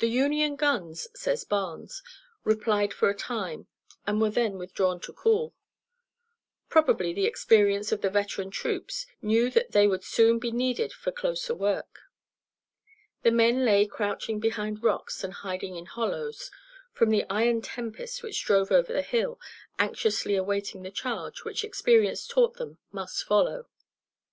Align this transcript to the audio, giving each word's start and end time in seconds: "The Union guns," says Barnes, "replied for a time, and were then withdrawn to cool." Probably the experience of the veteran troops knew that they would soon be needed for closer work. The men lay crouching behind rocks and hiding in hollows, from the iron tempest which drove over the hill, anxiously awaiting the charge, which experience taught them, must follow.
"The 0.00 0.08
Union 0.08 0.56
guns," 0.56 1.06
says 1.14 1.44
Barnes, 1.44 2.02
"replied 2.42 2.92
for 2.92 3.08
a 3.08 3.14
time, 3.14 3.68
and 4.04 4.20
were 4.20 4.30
then 4.32 4.58
withdrawn 4.58 4.98
to 5.02 5.12
cool." 5.12 5.54
Probably 6.68 7.12
the 7.12 7.24
experience 7.26 7.92
of 7.92 8.00
the 8.00 8.10
veteran 8.10 8.50
troops 8.50 9.06
knew 9.22 9.48
that 9.50 9.70
they 9.70 9.86
would 9.86 10.02
soon 10.02 10.40
be 10.40 10.50
needed 10.50 10.92
for 10.92 11.12
closer 11.12 11.54
work. 11.54 12.00
The 13.22 13.30
men 13.30 13.64
lay 13.64 13.86
crouching 13.86 14.40
behind 14.40 14.82
rocks 14.82 15.22
and 15.22 15.32
hiding 15.32 15.76
in 15.76 15.86
hollows, 15.86 16.50
from 16.92 17.10
the 17.10 17.24
iron 17.30 17.62
tempest 17.62 18.24
which 18.24 18.44
drove 18.44 18.72
over 18.72 18.92
the 18.92 19.02
hill, 19.02 19.38
anxiously 19.78 20.34
awaiting 20.34 20.82
the 20.82 20.90
charge, 20.90 21.44
which 21.44 21.62
experience 21.62 22.26
taught 22.26 22.54
them, 22.54 22.78
must 22.90 23.22
follow. 23.22 23.68